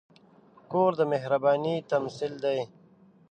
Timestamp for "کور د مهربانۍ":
0.71-1.75